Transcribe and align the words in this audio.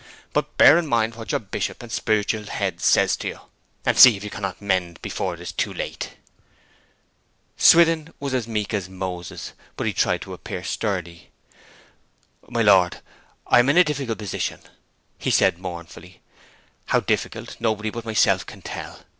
But 0.33 0.57
bear 0.57 0.79
in 0.79 0.87
mind 0.87 1.13
what 1.13 1.31
your 1.31 1.37
Bishop 1.37 1.83
and 1.83 1.91
spiritual 1.91 2.45
head 2.45 2.81
says 2.81 3.15
to 3.17 3.27
you, 3.27 3.39
and 3.85 3.95
see 3.99 4.17
if 4.17 4.23
you 4.23 4.31
cannot 4.31 4.59
mend 4.59 4.99
before 5.03 5.35
it 5.35 5.39
is 5.39 5.51
too 5.51 5.71
late.' 5.71 6.15
Swithin 7.55 8.11
was 8.19 8.47
meek 8.47 8.73
as 8.73 8.89
Moses, 8.89 9.53
but 9.77 9.85
he 9.85 9.93
tried 9.93 10.23
to 10.23 10.33
appear 10.33 10.63
sturdy. 10.63 11.29
'My 12.49 12.63
lord, 12.63 12.99
I 13.45 13.59
am 13.59 13.69
in 13.69 13.77
a 13.77 13.83
difficult 13.83 14.17
position,' 14.17 14.63
he 15.19 15.29
said 15.29 15.59
mournfully; 15.59 16.21
'how 16.87 17.01
difficult, 17.01 17.57
nobody 17.59 17.91
but 17.91 18.03
myself 18.03 18.43
can 18.43 18.63
tell. 18.63 19.01